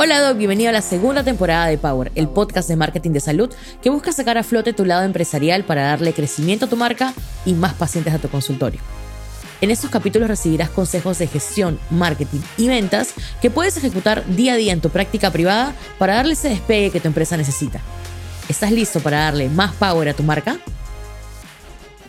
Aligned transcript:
Hola 0.00 0.20
Doc, 0.20 0.36
bienvenido 0.38 0.68
a 0.68 0.72
la 0.72 0.80
segunda 0.80 1.24
temporada 1.24 1.66
de 1.66 1.76
Power, 1.76 2.12
el 2.14 2.28
podcast 2.28 2.68
de 2.68 2.76
marketing 2.76 3.10
de 3.10 3.18
salud 3.18 3.52
que 3.82 3.90
busca 3.90 4.12
sacar 4.12 4.38
a 4.38 4.44
flote 4.44 4.72
tu 4.72 4.84
lado 4.84 5.02
empresarial 5.02 5.64
para 5.64 5.82
darle 5.82 6.12
crecimiento 6.12 6.66
a 6.66 6.68
tu 6.68 6.76
marca 6.76 7.14
y 7.44 7.52
más 7.52 7.74
pacientes 7.74 8.14
a 8.14 8.20
tu 8.20 8.28
consultorio. 8.28 8.78
En 9.60 9.72
estos 9.72 9.90
capítulos 9.90 10.28
recibirás 10.28 10.70
consejos 10.70 11.18
de 11.18 11.26
gestión, 11.26 11.80
marketing 11.90 12.38
y 12.56 12.68
ventas 12.68 13.12
que 13.42 13.50
puedes 13.50 13.76
ejecutar 13.76 14.24
día 14.36 14.52
a 14.52 14.56
día 14.56 14.72
en 14.72 14.80
tu 14.80 14.88
práctica 14.88 15.32
privada 15.32 15.74
para 15.98 16.14
darle 16.14 16.34
ese 16.34 16.50
despegue 16.50 16.92
que 16.92 17.00
tu 17.00 17.08
empresa 17.08 17.36
necesita. 17.36 17.80
¿Estás 18.48 18.70
listo 18.70 19.00
para 19.00 19.18
darle 19.18 19.48
más 19.48 19.74
power 19.74 20.10
a 20.10 20.14
tu 20.14 20.22
marca? 20.22 20.60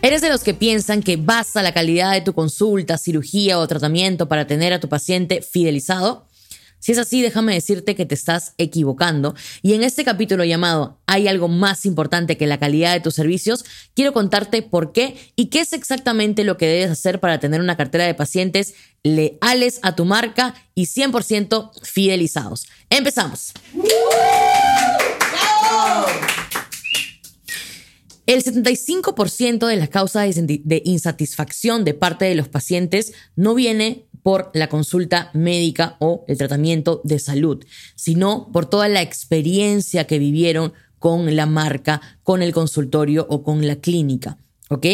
¿Eres 0.00 0.20
de 0.20 0.28
los 0.28 0.44
que 0.44 0.54
piensan 0.54 1.02
que 1.02 1.16
basta 1.16 1.60
la 1.60 1.74
calidad 1.74 2.12
de 2.12 2.20
tu 2.20 2.34
consulta, 2.34 2.98
cirugía 2.98 3.58
o 3.58 3.66
tratamiento 3.66 4.28
para 4.28 4.46
tener 4.46 4.72
a 4.72 4.78
tu 4.78 4.88
paciente 4.88 5.42
fidelizado? 5.42 6.29
Si 6.80 6.92
es 6.92 6.98
así, 6.98 7.20
déjame 7.22 7.54
decirte 7.54 7.94
que 7.94 8.06
te 8.06 8.14
estás 8.14 8.54
equivocando. 8.58 9.34
Y 9.62 9.74
en 9.74 9.82
este 9.82 10.02
capítulo 10.02 10.44
llamado 10.44 10.98
Hay 11.06 11.28
algo 11.28 11.46
más 11.46 11.84
importante 11.86 12.36
que 12.36 12.46
la 12.46 12.58
calidad 12.58 12.94
de 12.94 13.00
tus 13.00 13.14
servicios, 13.14 13.64
quiero 13.94 14.12
contarte 14.12 14.62
por 14.62 14.92
qué 14.92 15.16
y 15.36 15.46
qué 15.46 15.60
es 15.60 15.72
exactamente 15.72 16.42
lo 16.42 16.56
que 16.56 16.66
debes 16.66 16.90
hacer 16.90 17.20
para 17.20 17.38
tener 17.38 17.60
una 17.60 17.76
cartera 17.76 18.04
de 18.04 18.14
pacientes 18.14 18.74
leales 19.02 19.78
a 19.82 19.94
tu 19.94 20.04
marca 20.04 20.54
y 20.74 20.86
100% 20.86 21.70
fidelizados. 21.82 22.66
Empezamos. 22.88 23.52
El 28.26 28.44
75% 28.44 29.66
de 29.66 29.76
las 29.76 29.88
causas 29.88 30.36
de 30.36 30.82
insatisfacción 30.84 31.84
de 31.84 31.94
parte 31.94 32.26
de 32.26 32.36
los 32.36 32.48
pacientes 32.48 33.12
no 33.34 33.54
viene 33.54 34.06
por 34.22 34.50
la 34.54 34.68
consulta 34.68 35.30
médica 35.34 35.96
o 35.98 36.24
el 36.28 36.38
tratamiento 36.38 37.00
de 37.04 37.18
salud, 37.18 37.64
sino 37.94 38.50
por 38.52 38.66
toda 38.66 38.88
la 38.88 39.02
experiencia 39.02 40.06
que 40.06 40.18
vivieron 40.18 40.72
con 40.98 41.34
la 41.34 41.46
marca, 41.46 42.00
con 42.22 42.42
el 42.42 42.52
consultorio 42.52 43.26
o 43.28 43.42
con 43.42 43.66
la 43.66 43.76
clínica. 43.76 44.36
¿Ok? 44.68 44.86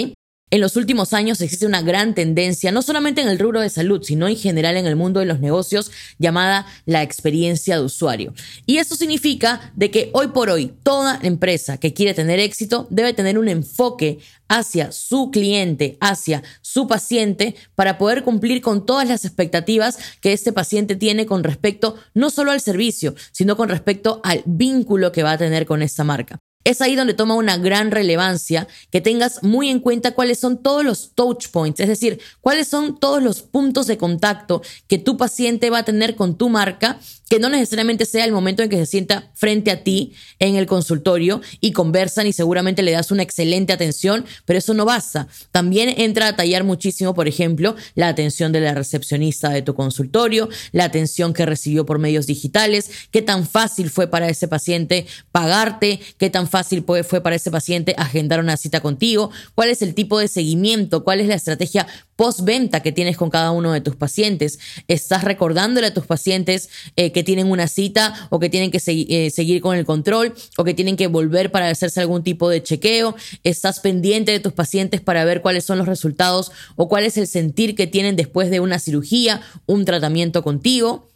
En 0.52 0.60
los 0.60 0.76
últimos 0.76 1.12
años 1.12 1.40
existe 1.40 1.66
una 1.66 1.82
gran 1.82 2.14
tendencia, 2.14 2.70
no 2.70 2.80
solamente 2.80 3.20
en 3.20 3.26
el 3.26 3.40
rubro 3.40 3.60
de 3.60 3.68
salud, 3.68 4.04
sino 4.04 4.28
en 4.28 4.36
general 4.36 4.76
en 4.76 4.86
el 4.86 4.94
mundo 4.94 5.18
de 5.18 5.26
los 5.26 5.40
negocios, 5.40 5.90
llamada 6.20 6.66
la 6.84 7.02
experiencia 7.02 7.76
de 7.76 7.82
usuario. 7.82 8.32
Y 8.64 8.76
eso 8.76 8.94
significa 8.94 9.72
de 9.74 9.90
que 9.90 10.10
hoy 10.12 10.28
por 10.28 10.48
hoy 10.48 10.72
toda 10.84 11.18
empresa 11.20 11.78
que 11.78 11.94
quiere 11.94 12.14
tener 12.14 12.38
éxito 12.38 12.86
debe 12.90 13.12
tener 13.12 13.40
un 13.40 13.48
enfoque 13.48 14.20
hacia 14.46 14.92
su 14.92 15.32
cliente, 15.32 15.98
hacia 16.00 16.44
su 16.62 16.86
paciente, 16.86 17.56
para 17.74 17.98
poder 17.98 18.22
cumplir 18.22 18.62
con 18.62 18.86
todas 18.86 19.08
las 19.08 19.24
expectativas 19.24 19.98
que 20.20 20.32
este 20.32 20.52
paciente 20.52 20.94
tiene 20.94 21.26
con 21.26 21.42
respecto 21.42 21.96
no 22.14 22.30
solo 22.30 22.52
al 22.52 22.60
servicio, 22.60 23.16
sino 23.32 23.56
con 23.56 23.68
respecto 23.68 24.20
al 24.22 24.44
vínculo 24.46 25.10
que 25.10 25.24
va 25.24 25.32
a 25.32 25.38
tener 25.38 25.66
con 25.66 25.82
esta 25.82 26.04
marca 26.04 26.38
es 26.66 26.80
ahí 26.80 26.96
donde 26.96 27.14
toma 27.14 27.36
una 27.36 27.58
gran 27.58 27.92
relevancia 27.92 28.66
que 28.90 29.00
tengas 29.00 29.44
muy 29.44 29.70
en 29.70 29.78
cuenta 29.78 30.14
cuáles 30.14 30.40
son 30.40 30.60
todos 30.60 30.84
los 30.84 31.12
touch 31.14 31.46
points, 31.52 31.78
es 31.78 31.86
decir, 31.86 32.18
cuáles 32.40 32.66
son 32.66 32.98
todos 32.98 33.22
los 33.22 33.42
puntos 33.42 33.86
de 33.86 33.96
contacto 33.96 34.62
que 34.88 34.98
tu 34.98 35.16
paciente 35.16 35.70
va 35.70 35.78
a 35.78 35.84
tener 35.84 36.16
con 36.16 36.36
tu 36.36 36.48
marca, 36.48 36.98
que 37.28 37.38
no 37.38 37.48
necesariamente 37.48 38.04
sea 38.04 38.24
el 38.24 38.32
momento 38.32 38.64
en 38.64 38.68
que 38.68 38.78
se 38.78 38.86
sienta 38.86 39.30
frente 39.34 39.70
a 39.70 39.84
ti 39.84 40.14
en 40.40 40.56
el 40.56 40.66
consultorio 40.66 41.40
y 41.60 41.70
conversan 41.70 42.26
y 42.26 42.32
seguramente 42.32 42.82
le 42.82 42.92
das 42.92 43.12
una 43.12 43.22
excelente 43.22 43.72
atención, 43.72 44.24
pero 44.44 44.58
eso 44.58 44.74
no 44.74 44.84
basta. 44.84 45.28
También 45.52 45.94
entra 45.98 46.28
a 46.28 46.36
tallar 46.36 46.64
muchísimo, 46.64 47.14
por 47.14 47.28
ejemplo, 47.28 47.76
la 47.94 48.08
atención 48.08 48.50
de 48.50 48.60
la 48.60 48.74
recepcionista 48.74 49.50
de 49.50 49.62
tu 49.62 49.74
consultorio, 49.74 50.48
la 50.72 50.84
atención 50.84 51.32
que 51.32 51.46
recibió 51.46 51.86
por 51.86 52.00
medios 52.00 52.26
digitales, 52.26 52.90
qué 53.12 53.22
tan 53.22 53.46
fácil 53.46 53.88
fue 53.90 54.08
para 54.08 54.28
ese 54.28 54.48
paciente 54.48 55.06
pagarte, 55.30 56.00
qué 56.18 56.28
tan 56.28 56.48
fácil 56.48 56.55
fácil 56.56 56.86
fue 57.06 57.20
para 57.20 57.36
ese 57.36 57.50
paciente 57.50 57.94
agendar 57.98 58.40
una 58.40 58.56
cita 58.56 58.80
contigo, 58.80 59.30
cuál 59.54 59.68
es 59.68 59.82
el 59.82 59.94
tipo 59.94 60.18
de 60.18 60.26
seguimiento, 60.26 61.04
cuál 61.04 61.20
es 61.20 61.28
la 61.28 61.34
estrategia 61.34 61.86
postventa 62.16 62.80
que 62.80 62.92
tienes 62.92 63.18
con 63.18 63.28
cada 63.28 63.50
uno 63.50 63.74
de 63.74 63.82
tus 63.82 63.94
pacientes. 63.94 64.58
¿Estás 64.88 65.22
recordándole 65.22 65.88
a 65.88 65.92
tus 65.92 66.06
pacientes 66.06 66.70
eh, 66.96 67.12
que 67.12 67.22
tienen 67.22 67.50
una 67.50 67.68
cita 67.68 68.28
o 68.30 68.40
que 68.40 68.48
tienen 68.48 68.70
que 68.70 68.80
eh, 68.86 69.30
seguir 69.30 69.60
con 69.60 69.76
el 69.76 69.84
control 69.84 70.32
o 70.56 70.64
que 70.64 70.72
tienen 70.72 70.96
que 70.96 71.08
volver 71.08 71.50
para 71.50 71.68
hacerse 71.68 72.00
algún 72.00 72.24
tipo 72.24 72.48
de 72.48 72.62
chequeo? 72.62 73.14
¿Estás 73.44 73.80
pendiente 73.80 74.32
de 74.32 74.40
tus 74.40 74.54
pacientes 74.54 75.02
para 75.02 75.26
ver 75.26 75.42
cuáles 75.42 75.64
son 75.64 75.76
los 75.76 75.86
resultados 75.86 76.52
o 76.76 76.88
cuál 76.88 77.04
es 77.04 77.18
el 77.18 77.26
sentir 77.26 77.74
que 77.74 77.86
tienen 77.86 78.16
después 78.16 78.48
de 78.48 78.60
una 78.60 78.78
cirugía, 78.78 79.42
un 79.66 79.84
tratamiento 79.84 80.42
contigo? 80.42 81.10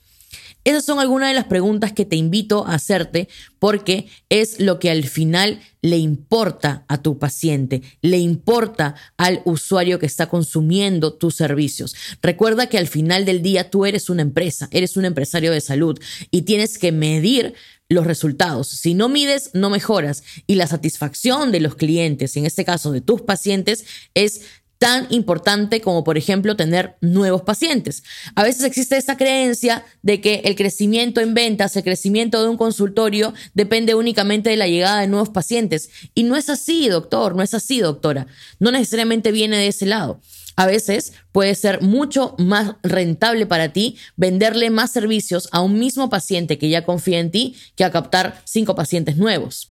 Esas 0.65 0.84
son 0.84 0.98
algunas 0.98 1.28
de 1.28 1.34
las 1.34 1.47
preguntas 1.47 1.93
que 1.93 2.04
te 2.04 2.16
invito 2.16 2.66
a 2.66 2.75
hacerte 2.75 3.28
porque 3.59 4.09
es 4.28 4.60
lo 4.60 4.78
que 4.78 4.91
al 4.91 5.04
final 5.04 5.60
le 5.82 5.97
importa 5.97 6.84
a 6.88 7.00
tu 7.00 7.19
paciente, 7.19 7.82
le 8.03 8.19
importa 8.19 8.94
al 9.16 9.41
usuario 9.44 9.98
que 9.98 10.06
está 10.06 10.28
consumiendo 10.28 11.15
tus 11.15 11.34
servicios. 11.34 11.94
Recuerda 12.22 12.66
que 12.66 12.78
al 12.78 12.87
final 12.87 13.25
del 13.25 13.41
día 13.43 13.71
tú 13.71 13.87
eres 13.87 14.10
una 14.10 14.22
empresa, 14.22 14.69
eres 14.71 14.97
un 14.97 15.06
empresario 15.06 15.53
de 15.53 15.60
salud 15.60 15.98
y 16.31 16.43
tienes 16.43 16.77
que 16.77 16.92
medir 16.92 17.54
los 17.91 18.06
resultados. 18.06 18.69
Si 18.69 18.94
no 18.94 19.09
mides, 19.09 19.50
no 19.53 19.69
mejoras. 19.69 20.22
Y 20.47 20.54
la 20.54 20.69
satisfacción 20.69 21.50
de 21.50 21.60
los 21.60 21.75
clientes, 21.75 22.37
en 22.37 22.47
este 22.47 22.65
caso 22.65 22.92
de 22.92 23.00
tus 23.00 23.22
pacientes, 23.22 23.84
es 24.15 24.42
tan 24.80 25.06
importante 25.10 25.82
como 25.82 26.04
por 26.04 26.16
ejemplo 26.16 26.56
tener 26.56 26.96
nuevos 27.02 27.42
pacientes. 27.42 28.02
A 28.34 28.42
veces 28.42 28.64
existe 28.64 28.96
esa 28.96 29.18
creencia 29.18 29.84
de 30.00 30.22
que 30.22 30.41
el 30.46 30.56
crecimiento 30.56 31.20
en 31.20 31.34
ventas, 31.34 31.76
el 31.76 31.84
crecimiento 31.84 32.42
de 32.42 32.48
un 32.48 32.56
consultorio 32.56 33.34
depende 33.52 33.94
únicamente 33.94 34.48
de 34.48 34.56
la 34.56 34.68
llegada 34.68 35.02
de 35.02 35.06
nuevos 35.06 35.28
pacientes. 35.28 35.91
Y 36.14 36.22
no 36.22 36.34
es 36.34 36.48
así, 36.48 36.88
doctor, 36.88 37.36
no 37.36 37.42
es 37.42 37.52
así, 37.52 37.80
doctora. 37.80 38.26
No 38.58 38.72
necesariamente 38.72 39.32
viene 39.32 39.58
de 39.58 39.68
ese 39.68 39.84
lado. 39.84 40.22
A 40.56 40.64
veces 40.64 41.12
puede 41.30 41.54
ser 41.56 41.82
mucho 41.82 42.34
más 42.38 42.76
rentable 42.82 43.44
para 43.44 43.74
ti 43.74 43.98
venderle 44.16 44.70
más 44.70 44.91
servicios 44.91 45.50
a 45.52 45.60
un 45.60 45.78
mismo 45.78 46.08
paciente 46.08 46.56
que 46.56 46.70
ya 46.70 46.86
confía 46.86 47.18
en 47.18 47.30
ti 47.30 47.54
que 47.76 47.84
a 47.84 47.91
captar 47.91 48.41
cinco 48.47 48.74
pacientes 48.74 49.18
nuevos. 49.18 49.69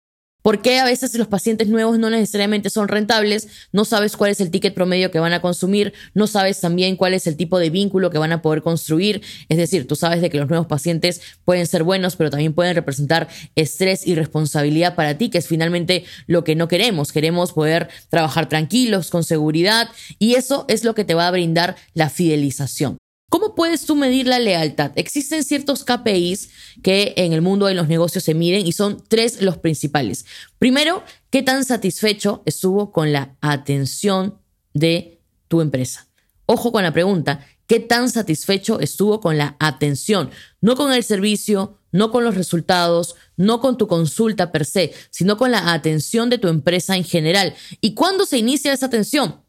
¿Por 0.46 0.62
qué 0.62 0.78
a 0.78 0.84
veces 0.84 1.12
los 1.18 1.26
pacientes 1.26 1.66
nuevos 1.66 1.98
no 1.98 2.08
necesariamente 2.08 2.70
son 2.70 2.86
rentables? 2.86 3.48
No 3.72 3.84
sabes 3.84 4.16
cuál 4.16 4.30
es 4.30 4.40
el 4.40 4.52
ticket 4.52 4.74
promedio 4.74 5.10
que 5.10 5.18
van 5.18 5.32
a 5.32 5.42
consumir, 5.42 5.92
no 6.14 6.28
sabes 6.28 6.60
también 6.60 6.94
cuál 6.94 7.14
es 7.14 7.26
el 7.26 7.36
tipo 7.36 7.58
de 7.58 7.68
vínculo 7.68 8.10
que 8.10 8.18
van 8.18 8.30
a 8.30 8.42
poder 8.42 8.62
construir. 8.62 9.22
Es 9.48 9.56
decir, 9.56 9.88
tú 9.88 9.96
sabes 9.96 10.20
de 10.20 10.30
que 10.30 10.38
los 10.38 10.48
nuevos 10.48 10.68
pacientes 10.68 11.20
pueden 11.44 11.66
ser 11.66 11.82
buenos, 11.82 12.14
pero 12.14 12.30
también 12.30 12.54
pueden 12.54 12.76
representar 12.76 13.26
estrés 13.56 14.06
y 14.06 14.14
responsabilidad 14.14 14.94
para 14.94 15.18
ti, 15.18 15.30
que 15.30 15.38
es 15.38 15.48
finalmente 15.48 16.04
lo 16.28 16.44
que 16.44 16.54
no 16.54 16.68
queremos. 16.68 17.10
Queremos 17.10 17.52
poder 17.52 17.88
trabajar 18.08 18.48
tranquilos, 18.48 19.10
con 19.10 19.24
seguridad, 19.24 19.88
y 20.20 20.36
eso 20.36 20.64
es 20.68 20.84
lo 20.84 20.94
que 20.94 21.02
te 21.02 21.14
va 21.14 21.26
a 21.26 21.32
brindar 21.32 21.74
la 21.92 22.08
fidelización. 22.08 22.98
¿Cómo 23.28 23.56
puedes 23.56 23.84
tú 23.86 23.96
medir 23.96 24.28
la 24.28 24.38
lealtad? 24.38 24.92
Existen 24.94 25.42
ciertos 25.42 25.84
KPIs 25.84 26.48
que 26.82 27.12
en 27.16 27.32
el 27.32 27.42
mundo 27.42 27.66
de 27.66 27.74
los 27.74 27.88
negocios 27.88 28.22
se 28.22 28.34
miden 28.34 28.64
y 28.64 28.72
son 28.72 29.02
tres 29.08 29.42
los 29.42 29.58
principales. 29.58 30.26
Primero, 30.58 31.02
¿qué 31.30 31.42
tan 31.42 31.64
satisfecho 31.64 32.42
estuvo 32.46 32.92
con 32.92 33.12
la 33.12 33.36
atención 33.40 34.38
de 34.74 35.20
tu 35.48 35.60
empresa? 35.60 36.06
Ojo 36.46 36.70
con 36.70 36.84
la 36.84 36.92
pregunta, 36.92 37.44
¿qué 37.66 37.80
tan 37.80 38.10
satisfecho 38.10 38.78
estuvo 38.78 39.20
con 39.20 39.36
la 39.36 39.56
atención? 39.58 40.30
No 40.60 40.76
con 40.76 40.92
el 40.92 41.02
servicio, 41.02 41.80
no 41.90 42.12
con 42.12 42.22
los 42.22 42.36
resultados, 42.36 43.16
no 43.36 43.60
con 43.60 43.76
tu 43.76 43.88
consulta 43.88 44.52
per 44.52 44.64
se, 44.64 44.94
sino 45.10 45.36
con 45.36 45.50
la 45.50 45.72
atención 45.72 46.30
de 46.30 46.38
tu 46.38 46.46
empresa 46.46 46.96
en 46.96 47.02
general. 47.02 47.54
¿Y 47.80 47.94
cuándo 47.94 48.24
se 48.24 48.38
inicia 48.38 48.72
esa 48.72 48.86
atención? 48.86 49.45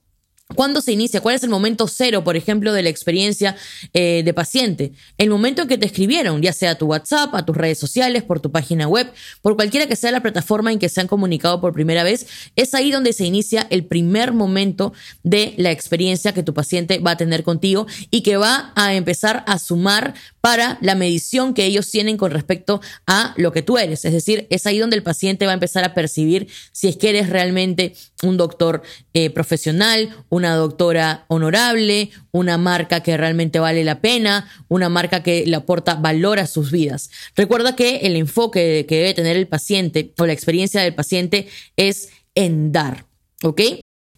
¿Cuándo 0.56 0.80
se 0.80 0.94
inicia? 0.94 1.20
¿Cuál 1.20 1.36
es 1.36 1.44
el 1.44 1.50
momento 1.50 1.90
cero, 1.90 2.24
por 2.24 2.38
ejemplo, 2.38 2.72
de 2.72 2.82
la 2.82 2.88
experiencia 2.88 3.58
eh, 3.94 4.22
de 4.24 4.34
paciente? 4.34 4.94
El 5.18 5.30
momento 5.30 5.64
en 5.64 5.68
que 5.68 5.78
te 5.78 5.86
escribieron, 5.86 6.42
ya 6.42 6.54
sea 6.54 6.72
a 6.72 6.76
tu 6.76 6.86
WhatsApp, 6.86 7.36
a 7.36 7.46
tus 7.46 7.58
redes 7.58 7.78
sociales, 7.78 8.24
por 8.24 8.40
tu 8.40 8.50
página 8.50 8.88
web, 8.88 9.12
por 9.42 9.58
cualquiera 9.58 9.88
que 9.88 9.98
sea 9.98 10.10
la 10.12 10.22
plataforma 10.22 10.72
en 10.72 10.80
que 10.80 10.88
se 10.88 11.02
han 11.02 11.08
comunicado 11.08 11.60
por 11.60 11.74
primera 11.74 12.04
vez, 12.04 12.28
es 12.56 12.74
ahí 12.74 12.92
donde 12.92 13.12
se 13.12 13.26
inicia 13.26 13.68
el 13.70 13.86
primer 13.86 14.32
momento 14.32 14.94
de 15.22 15.54
la 15.58 15.72
experiencia 15.72 16.34
que 16.34 16.44
tu 16.44 16.54
paciente 16.54 17.00
va 17.00 17.12
a 17.12 17.18
tener 17.18 17.44
contigo 17.44 17.86
y 18.10 18.22
que 18.22 18.38
va 18.38 18.72
a 18.76 18.96
empezar 18.96 19.44
a 19.48 19.60
sumar 19.60 20.14
para 20.40 20.78
la 20.80 20.96
medición 20.96 21.54
que 21.54 21.66
ellos 21.66 21.92
tienen 21.92 22.16
con 22.16 22.32
respecto 22.32 22.80
a 23.06 23.34
lo 23.36 23.52
que 23.52 23.64
tú 23.64 23.78
eres. 23.78 24.06
Es 24.06 24.14
decir, 24.14 24.48
es 24.50 24.66
ahí 24.66 24.80
donde 24.80 24.96
el 24.96 25.04
paciente 25.04 25.46
va 25.46 25.52
a 25.52 25.56
empezar 25.56 25.84
a 25.84 25.94
percibir 25.94 26.48
si 26.72 26.88
es 26.88 26.96
que 26.96 27.10
eres 27.10 27.28
realmente 27.28 27.96
un 28.24 28.38
doctor 28.38 28.82
eh, 29.14 29.30
profesional, 29.30 30.16
una 30.38 30.56
doctora 30.56 31.26
honorable, 31.28 32.12
una 32.32 32.58
marca 32.58 33.02
que 33.02 33.18
realmente 33.18 33.60
vale 33.60 33.84
la 33.84 34.00
pena, 34.02 34.50
una 34.70 34.88
marca 34.88 35.24
que 35.24 35.46
le 35.46 35.56
aporta 35.56 35.96
valor 35.96 36.40
a 36.40 36.48
sus 36.48 36.72
vidas. 36.72 37.10
Recuerda 37.36 37.76
que 37.76 37.98
el 37.98 38.16
enfoque 38.16 38.86
que 38.88 38.98
debe 38.98 39.14
tener 39.14 39.36
el 39.36 39.48
paciente 39.48 40.14
o 40.18 40.26
la 40.26 40.34
experiencia 40.34 40.82
del 40.82 40.96
paciente 40.96 41.48
es 41.76 42.10
en 42.36 42.72
dar, 42.72 43.06
¿ok? 43.44 43.62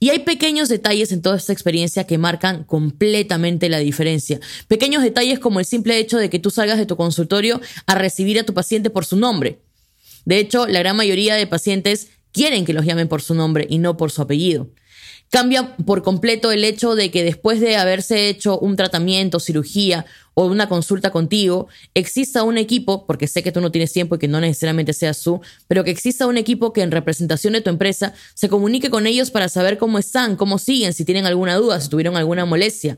Y 0.02 0.10
hay 0.10 0.20
pequeños 0.20 0.70
detalles 0.70 1.12
en 1.12 1.22
toda 1.22 1.38
esta 1.38 1.52
experiencia 1.52 2.06
que 2.06 2.18
marcan 2.18 2.64
completamente 2.64 3.68
la 3.68 3.80
diferencia. 3.80 4.40
Pequeños 4.68 5.04
detalles 5.04 5.40
como 5.40 5.60
el 5.60 5.66
simple 5.66 5.98
hecho 5.98 6.18
de 6.18 6.30
que 6.30 6.40
tú 6.40 6.52
salgas 6.52 6.78
de 6.78 6.86
tu 6.86 6.96
consultorio 6.96 7.60
a 7.86 7.96
recibir 7.96 8.40
a 8.40 8.46
tu 8.46 8.54
paciente 8.54 8.90
por 8.90 9.06
su 9.06 9.18
nombre. 9.18 9.60
De 10.26 10.38
hecho, 10.38 10.68
la 10.68 10.80
gran 10.80 10.96
mayoría 10.96 11.36
de 11.36 11.48
pacientes 11.48 12.10
quieren 12.32 12.66
que 12.66 12.74
los 12.74 12.86
llamen 12.86 13.08
por 13.08 13.22
su 13.22 13.36
nombre 13.36 13.68
y 13.70 13.80
no 13.80 13.98
por 13.98 14.12
su 14.12 14.22
apellido. 14.22 14.70
Cambia 15.30 15.76
por 15.78 16.02
completo 16.02 16.52
el 16.52 16.64
hecho 16.64 16.96
de 16.96 17.12
que 17.12 17.24
después 17.24 17.60
de 17.60 17.78
haberse 17.78 18.30
hecho 18.30 18.58
un 18.58 18.76
tratamiento, 18.76 19.40
cirugía 19.40 20.08
o 20.34 20.46
una 20.46 20.68
consulta 20.68 21.12
contigo, 21.12 21.68
exista 21.94 22.42
un 22.42 22.58
equipo, 22.58 23.06
porque 23.06 23.28
sé 23.28 23.44
que 23.44 23.52
tú 23.52 23.62
no 23.62 23.72
tienes 23.72 23.94
tiempo 23.94 24.16
y 24.16 24.20
que 24.20 24.28
no 24.28 24.42
necesariamente 24.42 24.94
seas 24.94 25.22
tú, 25.22 25.40
pero 25.68 25.84
que 25.84 25.92
exista 25.92 26.26
un 26.26 26.38
equipo 26.38 26.74
que 26.74 26.82
en 26.82 26.90
representación 26.90 27.54
de 27.54 27.62
tu 27.62 27.70
empresa 27.70 28.14
se 28.34 28.50
comunique 28.50 28.90
con 28.90 29.06
ellos 29.06 29.30
para 29.30 29.50
saber 29.50 29.78
cómo 29.78 30.00
están, 30.00 30.36
cómo 30.36 30.58
siguen, 30.58 30.94
si 30.94 31.06
tienen 31.06 31.28
alguna 31.28 31.56
duda, 31.56 31.80
si 31.80 31.90
tuvieron 31.90 32.18
alguna 32.18 32.46
molestia. 32.46 32.98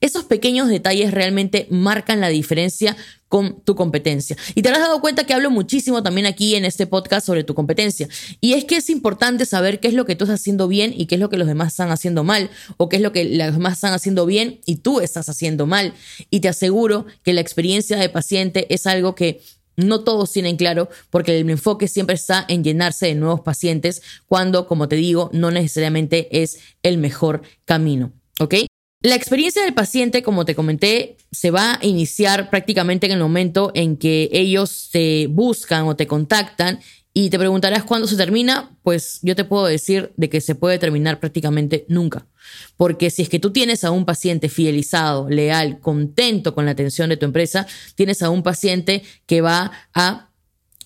Esos 0.00 0.24
pequeños 0.24 0.68
detalles 0.68 1.12
realmente 1.12 1.66
marcan 1.70 2.20
la 2.20 2.28
diferencia 2.28 2.96
con 3.28 3.60
tu 3.62 3.74
competencia. 3.74 4.36
Y 4.54 4.62
te 4.62 4.68
has 4.68 4.78
dado 4.78 5.00
cuenta 5.00 5.24
que 5.24 5.34
hablo 5.34 5.50
muchísimo 5.50 6.02
también 6.02 6.26
aquí 6.26 6.54
en 6.54 6.64
este 6.64 6.86
podcast 6.86 7.26
sobre 7.26 7.44
tu 7.44 7.54
competencia. 7.54 8.08
Y 8.40 8.52
es 8.54 8.64
que 8.64 8.76
es 8.76 8.88
importante 8.88 9.46
saber 9.46 9.80
qué 9.80 9.88
es 9.88 9.94
lo 9.94 10.04
que 10.04 10.14
tú 10.14 10.24
estás 10.24 10.40
haciendo 10.40 10.68
bien 10.68 10.94
y 10.96 11.06
qué 11.06 11.16
es 11.16 11.20
lo 11.20 11.28
que 11.28 11.36
los 11.36 11.48
demás 11.48 11.68
están 11.68 11.90
haciendo 11.90 12.24
mal, 12.24 12.50
o 12.76 12.88
qué 12.88 12.96
es 12.96 13.02
lo 13.02 13.12
que 13.12 13.24
los 13.24 13.52
demás 13.52 13.74
están 13.74 13.92
haciendo 13.92 14.26
bien 14.26 14.60
y 14.64 14.76
tú 14.76 15.00
estás 15.00 15.28
haciendo 15.28 15.66
mal. 15.66 15.92
Y 16.30 16.40
te 16.40 16.48
aseguro 16.48 17.06
que 17.22 17.32
la 17.32 17.40
experiencia 17.40 17.96
de 17.96 18.08
paciente 18.08 18.72
es 18.72 18.86
algo 18.86 19.14
que 19.14 19.40
no 19.76 20.04
todos 20.04 20.32
tienen 20.32 20.56
claro 20.56 20.88
porque 21.10 21.38
el 21.38 21.50
enfoque 21.50 21.86
siempre 21.86 22.14
está 22.14 22.44
en 22.48 22.64
llenarse 22.64 23.06
de 23.06 23.14
nuevos 23.14 23.40
pacientes 23.40 24.02
cuando, 24.26 24.66
como 24.66 24.88
te 24.88 24.96
digo, 24.96 25.30
no 25.32 25.50
necesariamente 25.50 26.42
es 26.42 26.58
el 26.82 26.96
mejor 26.98 27.42
camino. 27.64 28.12
¿Ok? 28.38 28.54
La 29.02 29.14
experiencia 29.14 29.62
del 29.62 29.74
paciente, 29.74 30.22
como 30.22 30.44
te 30.44 30.54
comenté, 30.54 31.16
se 31.30 31.50
va 31.50 31.74
a 31.74 31.84
iniciar 31.84 32.50
prácticamente 32.50 33.06
en 33.06 33.12
el 33.12 33.18
momento 33.18 33.70
en 33.74 33.96
que 33.96 34.30
ellos 34.32 34.88
te 34.90 35.26
buscan 35.28 35.84
o 35.86 35.96
te 35.96 36.06
contactan 36.06 36.80
y 37.12 37.30
te 37.30 37.38
preguntarás 37.38 37.84
cuándo 37.84 38.06
se 38.06 38.16
termina, 38.16 38.76
pues 38.82 39.20
yo 39.22 39.34
te 39.34 39.44
puedo 39.44 39.64
decir 39.64 40.12
de 40.16 40.28
que 40.28 40.40
se 40.40 40.54
puede 40.54 40.78
terminar 40.78 41.18
prácticamente 41.18 41.86
nunca. 41.88 42.26
Porque 42.76 43.10
si 43.10 43.22
es 43.22 43.28
que 43.28 43.38
tú 43.38 43.52
tienes 43.52 43.84
a 43.84 43.90
un 43.90 44.04
paciente 44.04 44.48
fidelizado, 44.48 45.28
leal, 45.28 45.80
contento 45.80 46.54
con 46.54 46.66
la 46.66 46.72
atención 46.72 47.08
de 47.08 47.16
tu 47.16 47.24
empresa, 47.24 47.66
tienes 47.94 48.22
a 48.22 48.30
un 48.30 48.42
paciente 48.42 49.02
que 49.26 49.40
va 49.40 49.72
a 49.94 50.25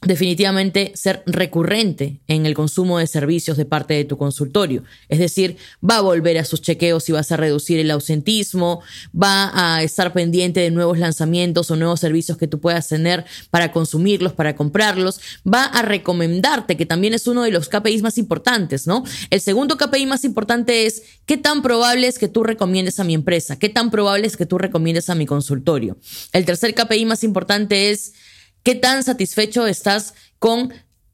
definitivamente 0.02 0.92
ser 0.94 1.22
recurrente 1.26 2.20
en 2.26 2.46
el 2.46 2.54
consumo 2.54 2.98
de 2.98 3.06
servicios 3.06 3.58
de 3.58 3.66
parte 3.66 3.92
de 3.94 4.06
tu 4.06 4.16
consultorio. 4.16 4.82
Es 5.10 5.18
decir, 5.18 5.58
va 5.88 5.98
a 5.98 6.00
volver 6.00 6.38
a 6.38 6.44
sus 6.44 6.62
chequeos 6.62 7.06
y 7.10 7.12
vas 7.12 7.30
a 7.32 7.36
reducir 7.36 7.78
el 7.78 7.90
ausentismo, 7.90 8.80
va 9.14 9.50
a 9.54 9.82
estar 9.82 10.14
pendiente 10.14 10.60
de 10.60 10.70
nuevos 10.70 10.98
lanzamientos 10.98 11.70
o 11.70 11.76
nuevos 11.76 12.00
servicios 12.00 12.38
que 12.38 12.46
tú 12.46 12.60
puedas 12.60 12.88
tener 12.88 13.26
para 13.50 13.72
consumirlos, 13.72 14.32
para 14.32 14.56
comprarlos, 14.56 15.20
va 15.46 15.64
a 15.64 15.82
recomendarte, 15.82 16.78
que 16.78 16.86
también 16.86 17.12
es 17.12 17.26
uno 17.26 17.42
de 17.42 17.50
los 17.50 17.68
KPIs 17.68 18.00
más 18.00 18.16
importantes, 18.16 18.86
¿no? 18.86 19.04
El 19.28 19.42
segundo 19.42 19.76
KPI 19.76 20.06
más 20.06 20.24
importante 20.24 20.86
es 20.86 21.02
qué 21.26 21.36
tan 21.36 21.60
probable 21.60 22.06
es 22.06 22.18
que 22.18 22.28
tú 22.28 22.42
recomiendes 22.42 23.00
a 23.00 23.04
mi 23.04 23.12
empresa, 23.12 23.58
qué 23.58 23.68
tan 23.68 23.90
probable 23.90 24.26
es 24.26 24.38
que 24.38 24.46
tú 24.46 24.56
recomiendes 24.56 25.10
a 25.10 25.14
mi 25.14 25.26
consultorio. 25.26 25.98
El 26.32 26.46
tercer 26.46 26.74
KPI 26.74 27.04
más 27.04 27.22
importante 27.22 27.90
es 27.90 28.14
¿Qué 28.62 28.74
tan 28.74 29.02
satisfecho 29.02 29.66
estás 29.66 30.14
con 30.38 30.72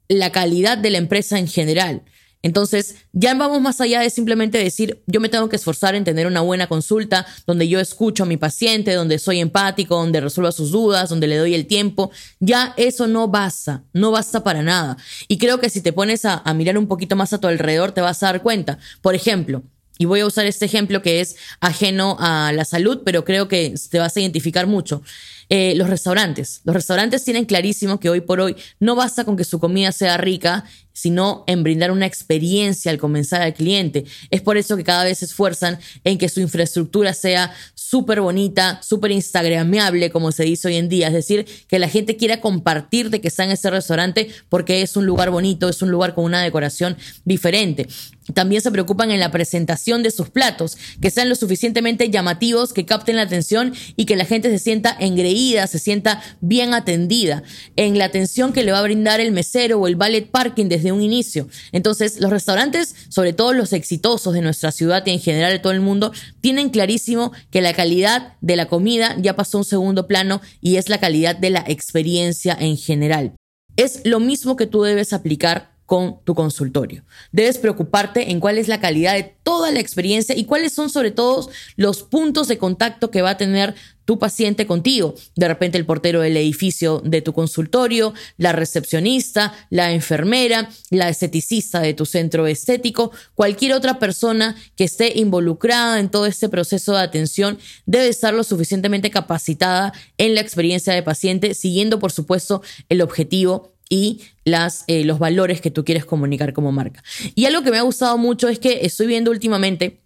la 0.08 0.30
calidad 0.32 0.78
de 0.78 0.90
la 0.90 0.98
empresa 0.98 1.38
en 1.38 1.48
general? 1.48 2.02
Entonces, 2.46 2.96
ya 3.12 3.34
vamos 3.34 3.60
más 3.60 3.80
allá 3.80 4.00
de 4.00 4.08
simplemente 4.08 4.58
decir, 4.58 5.02
yo 5.08 5.18
me 5.20 5.28
tengo 5.28 5.48
que 5.48 5.56
esforzar 5.56 5.96
en 5.96 6.04
tener 6.04 6.28
una 6.28 6.42
buena 6.42 6.68
consulta, 6.68 7.26
donde 7.44 7.66
yo 7.66 7.80
escucho 7.80 8.22
a 8.22 8.26
mi 8.26 8.36
paciente, 8.36 8.94
donde 8.94 9.18
soy 9.18 9.40
empático, 9.40 9.96
donde 9.96 10.20
resuelva 10.20 10.52
sus 10.52 10.70
dudas, 10.70 11.08
donde 11.08 11.26
le 11.26 11.38
doy 11.38 11.54
el 11.54 11.66
tiempo. 11.66 12.12
Ya 12.38 12.72
eso 12.76 13.08
no 13.08 13.26
basta, 13.26 13.82
no 13.92 14.12
basta 14.12 14.44
para 14.44 14.62
nada. 14.62 14.96
Y 15.26 15.38
creo 15.38 15.58
que 15.58 15.70
si 15.70 15.80
te 15.80 15.92
pones 15.92 16.24
a, 16.24 16.42
mirar 16.54 16.78
un 16.78 16.86
poquito 16.86 17.16
más 17.16 17.32
a 17.32 17.40
tu 17.40 17.48
alrededor, 17.48 17.90
te 17.90 18.00
vas 18.00 18.22
a 18.22 18.26
dar 18.26 18.42
cuenta. 18.42 18.78
Por 19.02 19.16
ejemplo, 19.16 19.64
y 19.98 20.04
voy 20.04 20.20
a 20.20 20.26
usar 20.26 20.46
este 20.46 20.64
ejemplo 20.64 21.02
que 21.02 21.20
es 21.20 21.36
ajeno 21.60 22.16
a 22.20 22.52
la 22.52 22.64
salud, 22.64 23.02
pero 23.04 23.24
creo 23.24 23.48
que 23.48 23.74
te 23.90 23.98
vas 23.98 24.16
a 24.16 24.20
identificar 24.20 24.66
mucho. 24.66 25.02
Eh, 25.48 25.74
los 25.76 25.88
restaurantes. 25.88 26.60
Los 26.64 26.74
restaurantes 26.74 27.24
tienen 27.24 27.44
clarísimo 27.44 28.00
que 28.00 28.10
hoy 28.10 28.20
por 28.20 28.40
hoy 28.40 28.56
no 28.80 28.96
basta 28.96 29.24
con 29.24 29.36
que 29.36 29.44
su 29.44 29.60
comida 29.60 29.92
sea 29.92 30.16
rica, 30.16 30.64
sino 30.96 31.44
en 31.46 31.62
brindar 31.62 31.90
una 31.90 32.06
experiencia 32.06 32.90
al 32.90 32.96
comenzar 32.96 33.42
al 33.42 33.52
cliente. 33.52 34.06
Es 34.30 34.40
por 34.40 34.56
eso 34.56 34.78
que 34.78 34.82
cada 34.82 35.04
vez 35.04 35.18
se 35.18 35.26
esfuerzan 35.26 35.78
en 36.04 36.16
que 36.16 36.30
su 36.30 36.40
infraestructura 36.40 37.12
sea 37.12 37.52
súper 37.74 38.22
bonita, 38.22 38.80
súper 38.82 39.10
instagrameable, 39.10 40.10
como 40.10 40.32
se 40.32 40.44
dice 40.44 40.68
hoy 40.68 40.76
en 40.76 40.88
día. 40.88 41.08
Es 41.08 41.12
decir, 41.12 41.46
que 41.68 41.78
la 41.78 41.90
gente 41.90 42.16
quiera 42.16 42.40
compartir 42.40 43.10
de 43.10 43.20
que 43.20 43.28
está 43.28 43.44
en 43.44 43.50
ese 43.50 43.68
restaurante 43.68 44.30
porque 44.48 44.80
es 44.80 44.96
un 44.96 45.04
lugar 45.04 45.28
bonito, 45.28 45.68
es 45.68 45.82
un 45.82 45.90
lugar 45.90 46.14
con 46.14 46.24
una 46.24 46.40
decoración 46.40 46.96
diferente. 47.26 47.86
También 48.34 48.60
se 48.60 48.72
preocupan 48.72 49.10
en 49.10 49.20
la 49.20 49.30
presentación 49.30 50.02
de 50.02 50.10
sus 50.10 50.30
platos, 50.30 50.76
que 51.00 51.10
sean 51.10 51.28
lo 51.28 51.36
suficientemente 51.36 52.10
llamativos, 52.10 52.72
que 52.72 52.84
capten 52.84 53.16
la 53.16 53.22
atención 53.22 53.72
y 53.94 54.04
que 54.04 54.16
la 54.16 54.24
gente 54.24 54.50
se 54.50 54.58
sienta 54.58 54.96
engreída, 54.98 55.66
se 55.66 55.78
sienta 55.78 56.22
bien 56.40 56.74
atendida. 56.74 57.42
En 57.76 57.98
la 57.98 58.06
atención 58.06 58.52
que 58.52 58.64
le 58.64 58.72
va 58.72 58.80
a 58.80 58.82
brindar 58.82 59.20
el 59.20 59.30
mesero 59.30 59.78
o 59.78 59.86
el 59.86 59.96
ballet 59.96 60.28
parking 60.28 60.66
desde 60.66 60.85
un 60.92 61.02
inicio. 61.02 61.48
Entonces, 61.72 62.20
los 62.20 62.30
restaurantes, 62.30 62.94
sobre 63.08 63.32
todo 63.32 63.52
los 63.52 63.72
exitosos 63.72 64.34
de 64.34 64.40
nuestra 64.40 64.72
ciudad 64.72 65.04
y 65.06 65.10
en 65.10 65.20
general 65.20 65.52
de 65.52 65.58
todo 65.58 65.72
el 65.72 65.80
mundo, 65.80 66.12
tienen 66.40 66.70
clarísimo 66.70 67.32
que 67.50 67.60
la 67.60 67.74
calidad 67.74 68.34
de 68.40 68.56
la 68.56 68.66
comida 68.66 69.16
ya 69.18 69.36
pasó 69.36 69.58
a 69.58 69.60
un 69.60 69.64
segundo 69.64 70.06
plano 70.06 70.40
y 70.60 70.76
es 70.76 70.88
la 70.88 70.98
calidad 70.98 71.36
de 71.36 71.50
la 71.50 71.64
experiencia 71.66 72.56
en 72.58 72.76
general. 72.76 73.34
Es 73.76 74.00
lo 74.04 74.20
mismo 74.20 74.56
que 74.56 74.66
tú 74.66 74.82
debes 74.82 75.12
aplicar 75.12 75.75
con 75.86 76.20
tu 76.24 76.34
consultorio. 76.34 77.04
Debes 77.32 77.58
preocuparte 77.58 78.30
en 78.30 78.40
cuál 78.40 78.58
es 78.58 78.68
la 78.68 78.80
calidad 78.80 79.14
de 79.14 79.36
toda 79.42 79.70
la 79.70 79.80
experiencia 79.80 80.36
y 80.36 80.44
cuáles 80.44 80.72
son 80.72 80.90
sobre 80.90 81.12
todo 81.12 81.48
los 81.76 82.02
puntos 82.02 82.48
de 82.48 82.58
contacto 82.58 83.10
que 83.10 83.22
va 83.22 83.30
a 83.30 83.36
tener 83.36 83.74
tu 84.04 84.18
paciente 84.18 84.66
contigo. 84.66 85.14
De 85.34 85.48
repente 85.48 85.76
el 85.76 85.84
portero 85.84 86.20
del 86.20 86.36
edificio 86.36 87.02
de 87.04 87.22
tu 87.22 87.32
consultorio, 87.32 88.14
la 88.38 88.52
recepcionista, 88.52 89.52
la 89.68 89.92
enfermera, 89.92 90.70
la 90.90 91.08
esteticista 91.08 91.80
de 91.80 91.92
tu 91.92 92.06
centro 92.06 92.46
estético, 92.46 93.10
cualquier 93.34 93.72
otra 93.72 93.98
persona 93.98 94.56
que 94.76 94.84
esté 94.84 95.18
involucrada 95.18 96.00
en 96.00 96.08
todo 96.08 96.26
este 96.26 96.48
proceso 96.48 96.92
de 96.92 97.00
atención 97.00 97.58
debe 97.84 98.08
estar 98.08 98.32
lo 98.32 98.44
suficientemente 98.44 99.10
capacitada 99.10 99.92
en 100.18 100.34
la 100.34 100.40
experiencia 100.40 100.94
de 100.94 101.02
paciente, 101.02 101.54
siguiendo 101.54 101.98
por 101.98 102.12
supuesto 102.12 102.62
el 102.88 103.02
objetivo 103.02 103.75
y 103.88 104.22
las, 104.44 104.84
eh, 104.86 105.04
los 105.04 105.18
valores 105.18 105.60
que 105.60 105.70
tú 105.70 105.84
quieres 105.84 106.04
comunicar 106.04 106.52
como 106.52 106.72
marca. 106.72 107.02
Y 107.34 107.46
algo 107.46 107.62
que 107.62 107.70
me 107.70 107.78
ha 107.78 107.82
gustado 107.82 108.18
mucho 108.18 108.48
es 108.48 108.58
que 108.58 108.80
estoy 108.82 109.06
viendo 109.06 109.30
últimamente 109.30 110.00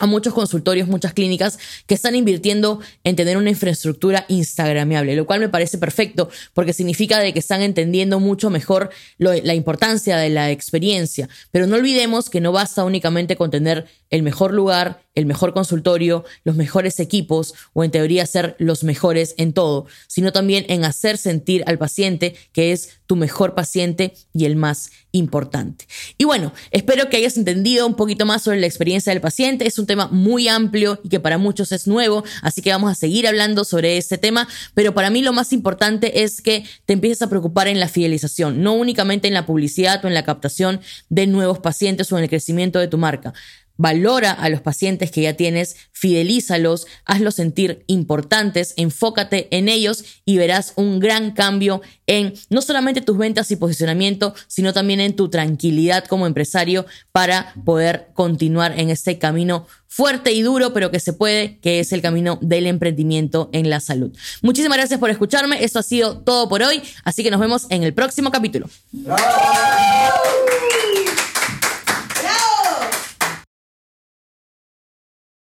a 0.00 0.06
muchos 0.06 0.34
consultorios, 0.34 0.88
muchas 0.88 1.12
clínicas 1.12 1.58
que 1.86 1.94
están 1.94 2.16
invirtiendo 2.16 2.80
en 3.04 3.14
tener 3.14 3.36
una 3.36 3.50
infraestructura 3.50 4.24
instagramiable, 4.28 5.14
lo 5.14 5.24
cual 5.24 5.38
me 5.38 5.48
parece 5.48 5.78
perfecto 5.78 6.28
porque 6.52 6.72
significa 6.72 7.20
de 7.20 7.32
que 7.32 7.38
están 7.38 7.62
entendiendo 7.62 8.18
mucho 8.18 8.50
mejor 8.50 8.90
la 9.18 9.54
importancia 9.54 10.16
de 10.16 10.30
la 10.30 10.50
experiencia. 10.50 11.28
Pero 11.52 11.68
no 11.68 11.76
olvidemos 11.76 12.28
que 12.28 12.40
no 12.40 12.50
basta 12.50 12.82
únicamente 12.82 13.36
con 13.36 13.52
tener 13.52 13.86
el 14.14 14.22
mejor 14.22 14.54
lugar, 14.54 15.02
el 15.16 15.26
mejor 15.26 15.52
consultorio, 15.54 16.24
los 16.44 16.54
mejores 16.54 17.00
equipos 17.00 17.52
o 17.72 17.82
en 17.82 17.90
teoría 17.90 18.24
ser 18.26 18.54
los 18.60 18.84
mejores 18.84 19.34
en 19.38 19.52
todo, 19.52 19.86
sino 20.06 20.30
también 20.30 20.64
en 20.68 20.84
hacer 20.84 21.18
sentir 21.18 21.64
al 21.66 21.78
paciente 21.78 22.36
que 22.52 22.70
es 22.70 23.00
tu 23.06 23.16
mejor 23.16 23.56
paciente 23.56 24.14
y 24.32 24.44
el 24.44 24.54
más 24.54 24.92
importante. 25.10 25.86
Y 26.16 26.24
bueno, 26.24 26.52
espero 26.70 27.08
que 27.08 27.16
hayas 27.16 27.36
entendido 27.36 27.88
un 27.88 27.96
poquito 27.96 28.24
más 28.24 28.42
sobre 28.42 28.60
la 28.60 28.66
experiencia 28.66 29.12
del 29.12 29.20
paciente. 29.20 29.66
Es 29.66 29.80
un 29.80 29.86
tema 29.86 30.06
muy 30.06 30.46
amplio 30.46 31.00
y 31.02 31.08
que 31.08 31.18
para 31.18 31.36
muchos 31.36 31.72
es 31.72 31.88
nuevo, 31.88 32.22
así 32.40 32.62
que 32.62 32.70
vamos 32.70 32.92
a 32.92 32.94
seguir 32.94 33.26
hablando 33.26 33.64
sobre 33.64 33.96
este 33.98 34.16
tema, 34.16 34.46
pero 34.74 34.94
para 34.94 35.10
mí 35.10 35.22
lo 35.22 35.32
más 35.32 35.52
importante 35.52 36.22
es 36.22 36.40
que 36.40 36.64
te 36.86 36.92
empieces 36.92 37.22
a 37.22 37.28
preocupar 37.28 37.66
en 37.66 37.80
la 37.80 37.88
fidelización, 37.88 38.62
no 38.62 38.74
únicamente 38.74 39.26
en 39.26 39.34
la 39.34 39.44
publicidad 39.44 40.04
o 40.04 40.08
en 40.08 40.14
la 40.14 40.24
captación 40.24 40.80
de 41.08 41.26
nuevos 41.26 41.58
pacientes 41.58 42.12
o 42.12 42.16
en 42.16 42.22
el 42.22 42.30
crecimiento 42.30 42.78
de 42.78 42.86
tu 42.86 42.96
marca. 42.96 43.34
Valora 43.76 44.30
a 44.30 44.48
los 44.48 44.60
pacientes 44.60 45.10
que 45.10 45.22
ya 45.22 45.34
tienes, 45.34 45.76
fidelízalos, 45.92 46.86
hazlos 47.04 47.34
sentir 47.34 47.84
importantes, 47.86 48.74
enfócate 48.76 49.48
en 49.56 49.68
ellos 49.68 50.04
y 50.24 50.36
verás 50.36 50.74
un 50.76 51.00
gran 51.00 51.32
cambio 51.32 51.82
en 52.06 52.34
no 52.50 52.62
solamente 52.62 53.00
tus 53.00 53.18
ventas 53.18 53.50
y 53.50 53.56
posicionamiento, 53.56 54.34
sino 54.46 54.72
también 54.72 55.00
en 55.00 55.16
tu 55.16 55.28
tranquilidad 55.28 56.04
como 56.04 56.26
empresario 56.26 56.86
para 57.12 57.54
poder 57.64 58.10
continuar 58.14 58.78
en 58.78 58.90
este 58.90 59.18
camino 59.18 59.66
fuerte 59.94 60.32
y 60.32 60.42
duro, 60.42 60.72
pero 60.72 60.90
que 60.90 60.98
se 60.98 61.12
puede, 61.12 61.58
que 61.58 61.78
es 61.78 61.92
el 61.92 62.02
camino 62.02 62.38
del 62.40 62.66
emprendimiento 62.66 63.48
en 63.52 63.70
la 63.70 63.78
salud. 63.78 64.12
Muchísimas 64.42 64.78
gracias 64.78 64.98
por 64.98 65.10
escucharme. 65.10 65.62
Esto 65.62 65.78
ha 65.78 65.84
sido 65.84 66.18
todo 66.18 66.48
por 66.48 66.62
hoy, 66.62 66.82
así 67.04 67.22
que 67.22 67.30
nos 67.30 67.40
vemos 67.40 67.66
en 67.70 67.84
el 67.84 67.94
próximo 67.94 68.32
capítulo. 68.32 68.68